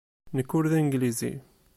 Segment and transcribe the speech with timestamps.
[0.35, 1.33] Nekk ur d Anglizi.